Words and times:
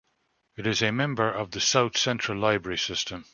It 0.57 0.65
is 0.65 0.81
a 0.81 0.91
member 0.91 1.31
of 1.31 1.51
the 1.51 1.59
South 1.61 1.95
Central 1.95 2.39
Library 2.39 2.79
System. 2.79 3.25